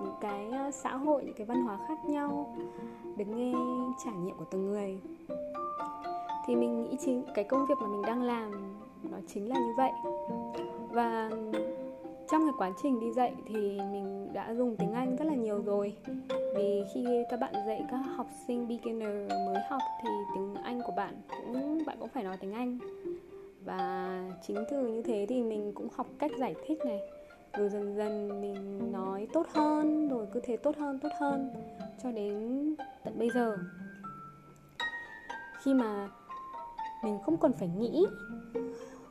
những 0.00 0.14
cái 0.20 0.48
ờ, 0.50 0.70
xã 0.70 0.96
hội, 0.96 1.24
những 1.24 1.34
cái 1.34 1.46
văn 1.46 1.62
hóa 1.62 1.78
khác 1.88 1.98
nhau, 2.06 2.56
được 3.16 3.28
nghe 3.28 3.52
trải 4.04 4.14
nghiệm 4.14 4.36
của 4.36 4.44
từng 4.50 4.66
người. 4.66 5.00
Thì 6.46 6.56
mình 6.56 6.82
nghĩ 6.82 6.96
chính, 7.00 7.22
cái 7.34 7.44
công 7.44 7.66
việc 7.66 7.74
mà 7.80 7.86
mình 7.86 8.02
đang 8.02 8.22
làm 8.22 8.52
nó 9.10 9.18
chính 9.26 9.48
là 9.48 9.54
như 9.54 9.72
vậy. 9.76 9.92
Và 10.90 11.30
trong 12.30 12.42
cái 12.42 12.52
quá 12.58 12.70
trình 12.82 13.00
đi 13.00 13.12
dạy 13.12 13.34
thì 13.46 13.80
mình 13.92 14.28
đã 14.32 14.54
dùng 14.54 14.76
tiếng 14.76 14.92
Anh 14.92 15.16
rất 15.16 15.24
là 15.24 15.34
nhiều 15.34 15.62
rồi. 15.62 15.96
Vì 16.56 16.84
khi 16.94 17.24
các 17.30 17.40
bạn 17.40 17.52
dạy 17.66 17.84
các 17.90 17.96
học 17.96 18.26
sinh 18.46 18.68
beginner 18.68 19.30
mới 19.30 19.62
học 19.68 19.80
thì 20.02 20.10
tiếng 20.34 20.54
Anh 20.54 20.80
của 20.86 20.92
bạn 20.96 21.14
cũng 21.30 21.78
bạn 21.86 21.96
cũng 22.00 22.08
phải 22.08 22.24
nói 22.24 22.36
tiếng 22.40 22.52
Anh. 22.52 22.78
Và 23.64 24.22
chính 24.46 24.56
từ 24.70 24.86
như 24.86 25.02
thế 25.02 25.26
thì 25.28 25.42
mình 25.42 25.72
cũng 25.74 25.88
học 25.94 26.06
cách 26.18 26.30
giải 26.38 26.54
thích 26.66 26.78
này 26.84 27.00
rồi 27.58 27.68
dần 27.68 27.96
dần 27.96 28.40
mình 28.40 28.92
nói 28.92 29.28
tốt 29.32 29.46
hơn, 29.48 30.08
rồi 30.08 30.26
cứ 30.32 30.40
thế 30.44 30.56
tốt 30.56 30.76
hơn 30.76 30.98
tốt 30.98 31.08
hơn, 31.20 31.50
cho 32.02 32.12
đến 32.12 32.74
tận 33.04 33.18
bây 33.18 33.30
giờ. 33.30 33.56
Khi 35.62 35.74
mà 35.74 36.08
mình 37.04 37.18
không 37.24 37.36
còn 37.36 37.52
phải 37.52 37.68
nghĩ 37.68 38.06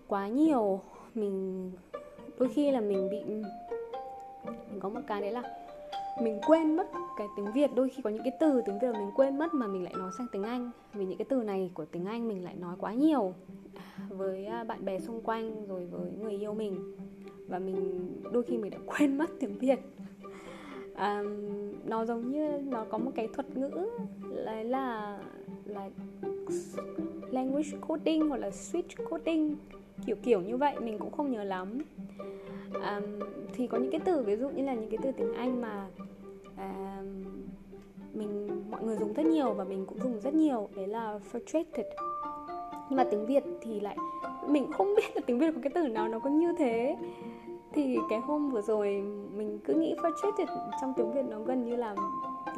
quá 0.08 0.27
nhiều, 0.27 0.82
mình, 1.16 1.72
đôi 2.39 2.50
khi 2.50 2.72
là 2.72 2.82
mình 2.82 3.10
bị, 3.10 3.24
mình 3.24 3.44
có 4.80 4.89
một 4.89 5.01
cái 5.08 5.22
đấy 5.22 5.32
là 5.32 5.44
mình 6.22 6.39
quên 6.48 6.75
mất 6.75 6.88
cái 7.18 7.27
tiếng 7.38 7.51
Việt. 7.54 7.72
Đôi 7.75 7.89
khi 7.89 8.01
có 8.04 8.10
những 8.10 8.24
cái 8.24 8.34
từ, 8.39 8.62
tiếng 8.66 8.80
Việt 8.80 8.94
mình 8.94 9.12
quên 9.16 9.38
mất 9.38 9.54
mà 9.54 9.68
mình 9.68 9.84
lại 9.84 9.94
nói 9.98 10.12
sang 10.18 10.27
tiếng 10.32 10.44
Anh, 10.44 10.72
vì 10.94 11.06
những 11.06 11.18
cái 11.18 11.25
từ 11.30 11.44
này 11.44 11.72
của 11.74 11.86
tiếng 11.86 12.06
Anh 12.06 12.27
mình 12.27 12.44
lại 12.44 12.56
nói 12.56 12.75
quá 12.80 12.94
nhiều 12.94 13.34
với 14.10 14.46
à, 14.46 14.63
bạn 14.63 14.86
bè 14.86 15.00
xung 15.00 15.22
quanh, 15.22 15.68
rồi 15.68 15.86
với 15.86 16.12
người 16.12 16.34
yêu 16.34 16.54
mình 16.54 16.96
và 17.48 17.60
mình 17.60 18.08
đôi 18.32 18.44
khi 18.44 18.58
mình 18.58 18.72
đã 18.72 18.77
quên 18.86 19.18
mất 19.18 19.30
tiếng 19.39 19.58
Việt. 19.60 19.80
À, 20.96 21.24
nó 21.86 22.06
giống 22.06 22.32
như 22.32 22.62
nó 22.66 22.86
có 22.89 22.98
một 22.98 23.12
cái 23.16 23.27
thuật 23.27 23.58
ngữ 23.58 23.89
là 24.30 24.63
là 24.63 25.20
là 25.66 25.89
language 27.32 27.70
coding 27.88 28.30
hoặc 28.30 28.38
là 28.38 28.50
switch 28.50 29.10
coding 29.10 29.56
kiểu 30.06 30.16
kiểu 30.24 30.42
như 30.42 30.58
vậy 30.58 30.75
mình 30.80 31.00
cũng 31.00 31.12
không 31.12 31.32
nhớ 31.32 31.44
lắm. 31.44 31.82
À, 32.82 33.01
thì 33.54 33.68
có 33.68 33.77
những 33.77 33.92
cái 33.92 34.01
từ 34.06 34.24
ví 34.24 34.36
dụ 34.36 34.50
như 34.50 34.63
là 34.63 34.74
những 34.74 34.89
cái 34.89 35.00
từ 35.04 35.12
tiếng 35.12 35.34
Anh 35.34 35.62
mà 35.62 35.88
à, 36.56 37.01
mình 38.13 38.48
mọi 38.72 38.84
người 38.84 38.98
dùng 38.98 39.13
rất 39.13 39.25
nhiều 39.25 39.54
và 39.54 39.63
mình 39.63 39.86
cũng 39.86 40.00
dùng 40.00 40.20
rất 40.20 40.34
nhiều 40.34 40.70
đấy 40.75 40.88
là 40.88 41.20
frustrated. 41.32 41.89
Nhưng 42.89 42.98
mà 42.98 43.04
tiếng 43.12 43.25
Việt 43.25 43.44
thì 43.62 43.80
lại 43.80 43.98
mình 44.48 44.72
không 44.72 44.96
biết 44.96 45.16
là 45.16 45.22
tiếng 45.25 45.39
Việt 45.39 45.51
có 45.56 45.62
cái 45.63 45.72
từ 45.75 45.88
nào 45.88 46.08
nó 46.08 46.20
có 46.20 46.30
như 46.30 46.54
thế 46.58 46.96
thì 47.74 47.98
cái 48.10 48.20
hôm 48.20 48.50
vừa 48.50 48.62
rồi 48.62 48.88
mình 49.36 49.60
cứ 49.66 49.74
nghĩ 49.74 49.96
frustrated 50.02 50.46
trong 50.82 50.94
tiếng 50.98 51.12
Việt 51.12 51.26
nó 51.30 51.40
gần 51.40 51.66
như 51.66 51.76
là, 51.76 51.96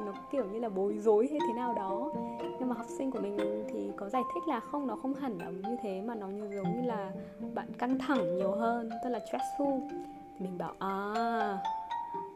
nó 0.06 0.14
kiểu 0.32 0.46
như 0.46 0.60
là 0.60 0.70
bối 0.70 0.98
rối 0.98 1.28
hay 1.32 1.40
thế 1.48 1.54
nào 1.54 1.74
đó. 1.74 2.12
Nhưng 2.60 2.70
mà 2.70 2.76
học 2.76 2.86
sinh 2.98 3.12
của 3.12 3.20
mình 3.20 3.66
thì 3.70 3.92
có 3.98 4.10
giải 4.10 4.22
thích 4.34 4.44
là 4.48 4.60
không, 4.60 4.88
nó 4.88 4.96
không 4.96 5.14
hẳn 5.14 5.38
là 5.38 5.50
như 5.50 5.76
thế, 5.82 6.02
mà 6.02 6.16
nó 6.16 6.28
như 6.28 6.50
giống 6.56 6.76
như 6.76 6.88
là 6.88 7.12
bạn 7.54 7.68
căng 7.78 8.00
thẳng 8.00 8.36
nhiều 8.36 8.52
hơn, 8.52 8.90
tức 9.04 9.10
là 9.10 9.20
stressful. 9.20 9.90
Thì 9.90 10.46
mình 10.46 10.58
bảo 10.58 10.74
à 10.80 11.58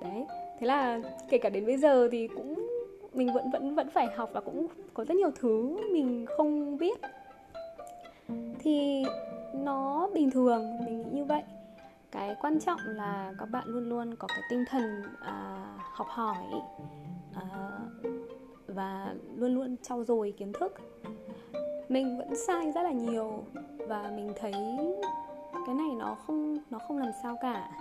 đấy. 0.01 0.25
Thế 0.60 0.68
là 0.68 1.01
kể 1.30 1.38
cả 1.38 1.50
đến 1.50 1.65
bây 1.65 1.77
giờ 1.77 2.10
thì 2.12 2.27
cũng, 2.27 2.56
mình 3.13 3.34
vẫn 3.34 3.51
vẫn 3.51 3.75
vẫn 3.75 3.89
phải 3.89 4.08
học 4.15 4.30
và 4.34 4.42
cũng 4.42 4.68
có 4.94 5.06
rất 5.06 5.18
nhiều 5.18 5.32
thứ 5.39 5.77
mình 5.92 6.25
không 6.38 6.77
biết. 6.77 7.00
Thì 8.60 9.03
nó 9.53 10.10
bình 10.13 10.32
thường, 10.32 10.86
mình 10.86 11.01
nghĩ 11.01 11.10
như 11.12 11.25
vậy 11.25 11.44
cái 12.13 12.36
quan 12.41 12.60
trọng 12.60 12.79
là 12.86 13.34
các 13.39 13.46
bạn 13.46 13.67
luôn 13.67 13.89
luôn 13.89 14.15
có 14.15 14.27
cái 14.27 14.41
tinh 14.50 14.65
thần 14.70 15.03
à, 15.22 15.65
học 15.93 16.08
hỏi 16.10 16.43
à, 17.34 17.79
và 18.67 19.15
luôn 19.36 19.55
luôn 19.55 19.75
trau 19.82 20.03
dồi 20.03 20.34
kiến 20.38 20.51
thức. 20.60 20.74
Mình 21.89 22.17
vẫn 22.17 22.36
sai 22.36 22.72
rất 22.72 22.82
là 22.82 22.91
nhiều 22.91 23.43
và 23.88 24.12
mình 24.15 24.34
thấy 24.39 24.53
cái 25.65 25.75
này 25.75 25.89
nó 25.98 26.15
không 26.27 26.58
nó 26.70 26.79
không 26.88 26.98
làm 26.98 27.12
sao 27.24 27.38
cả. 27.41 27.72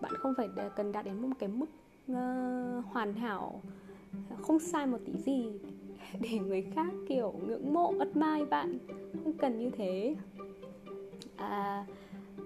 Bạn 0.00 0.12
không 0.18 0.34
phải 0.36 0.48
cần 0.76 0.92
đạt 0.92 1.04
đến 1.04 1.22
một 1.22 1.28
cái 1.38 1.48
mức 1.48 1.66
uh, 2.12 2.84
hoàn 2.92 3.14
hảo 3.14 3.60
không 4.42 4.58
sai 4.58 4.86
một 4.86 4.98
tí 5.04 5.12
gì 5.18 5.52
để 6.20 6.38
người 6.38 6.62
khác 6.74 6.92
kiểu 7.08 7.34
ngưỡng 7.46 7.72
mộ 7.72 7.94
ất 7.98 8.16
mai 8.16 8.44
bạn. 8.44 8.78
Không 9.24 9.32
cần 9.32 9.58
như 9.58 9.70
thế. 9.70 10.16
À, 11.36 11.86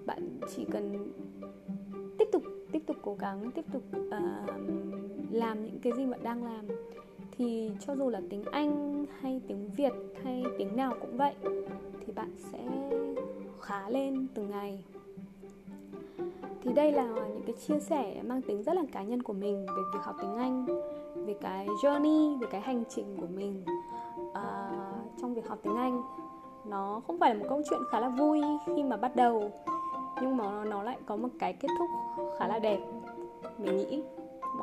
bạn 0.05 0.39
chỉ 0.55 0.65
cần 0.71 1.11
tiếp 2.17 2.27
tục 2.31 2.43
tiếp 2.71 2.83
tục 2.85 2.97
cố 3.01 3.15
gắng 3.19 3.51
tiếp 3.51 3.65
tục 3.73 3.83
uh, 3.97 4.13
làm 5.31 5.65
những 5.65 5.79
cái 5.79 5.93
gì 5.97 6.05
bạn 6.05 6.23
đang 6.23 6.43
làm. 6.43 6.65
Thì 7.37 7.71
cho 7.79 7.95
dù 7.95 8.09
là 8.09 8.21
tiếng 8.29 8.43
Anh 8.51 9.05
hay 9.19 9.41
tiếng 9.47 9.69
Việt 9.77 9.93
hay 10.23 10.43
tiếng 10.57 10.75
nào 10.75 10.93
cũng 11.01 11.17
vậy 11.17 11.33
thì 12.05 12.13
bạn 12.13 12.31
sẽ 12.37 12.59
khá 13.61 13.89
lên 13.89 14.27
từng 14.33 14.49
ngày. 14.49 14.83
Thì 16.63 16.73
đây 16.73 16.91
là 16.91 17.05
những 17.05 17.43
cái 17.45 17.55
chia 17.67 17.79
sẻ 17.79 18.21
mang 18.25 18.41
tính 18.41 18.63
rất 18.63 18.75
là 18.75 18.83
cá 18.91 19.03
nhân 19.03 19.23
của 19.23 19.33
mình 19.33 19.65
về 19.65 19.83
việc 19.93 19.99
học 20.03 20.15
tiếng 20.21 20.35
Anh 20.35 20.65
về 21.15 21.35
cái 21.41 21.67
journey 21.67 22.39
về 22.39 22.47
cái 22.51 22.61
hành 22.61 22.83
trình 22.89 23.17
của 23.21 23.27
mình 23.35 23.63
uh, 24.29 25.21
trong 25.21 25.33
việc 25.33 25.47
học 25.47 25.59
tiếng 25.63 25.75
Anh. 25.75 26.01
Nó 26.65 27.01
không 27.07 27.19
phải 27.19 27.35
là 27.35 27.39
một 27.39 27.45
câu 27.49 27.61
chuyện 27.69 27.79
khá 27.91 27.99
là 27.99 28.09
vui 28.09 28.41
khi 28.65 28.83
mà 28.83 28.97
bắt 28.97 29.15
đầu 29.15 29.51
nhưng 30.21 30.37
mà 30.37 30.63
nó 30.63 30.83
lại 30.83 30.97
có 31.05 31.15
một 31.15 31.29
cái 31.39 31.53
kết 31.53 31.67
thúc 31.79 31.89
khá 32.39 32.47
là 32.47 32.59
đẹp. 32.59 32.79
Mình 33.57 33.77
nghĩ, 33.77 34.03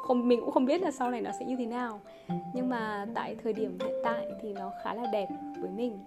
không, 0.02 0.28
mình 0.28 0.40
cũng 0.40 0.50
không 0.50 0.64
biết 0.64 0.83
là 0.83 0.90
sau 0.90 1.11
này 1.11 1.21
nó 1.21 1.30
sẽ 1.38 1.47
như 1.47 1.57
thế 1.57 1.66
nào. 1.66 2.00
Nhưng 2.54 2.69
mà 2.69 3.07
tại 3.14 3.37
thời 3.42 3.52
điểm 3.52 3.78
hiện 3.80 3.95
tại 4.04 4.26
thì 4.42 4.52
nó 4.52 4.73
khá 4.83 4.95
là 4.95 5.07
đẹp 5.12 5.28
với 5.61 5.71
mình. 5.71 5.99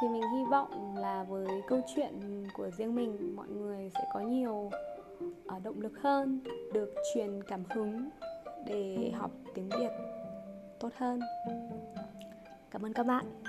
Thì 0.00 0.08
mình 0.08 0.22
hy 0.22 0.44
vọng 0.50 0.96
là 0.96 1.24
với 1.28 1.62
câu 1.66 1.80
chuyện 1.94 2.44
của 2.54 2.70
riêng 2.70 2.94
mình, 2.94 3.36
mọi 3.36 3.48
người 3.48 3.90
sẽ 3.94 4.04
có 4.14 4.20
nhiều 4.20 4.70
ờ, 5.46 5.58
động 5.62 5.80
lực 5.80 5.92
hơn, 6.00 6.40
được 6.72 6.94
truyền 7.14 7.42
cảm 7.42 7.64
hứng 7.70 8.08
để 8.66 9.12
học 9.14 9.30
tiếng 9.54 9.68
việt 9.68 9.90
tốt 10.80 10.90
hơn. 10.96 11.20
Cảm 12.70 12.82
ơn 12.82 12.92
các 12.92 13.06
bạn. 13.06 13.45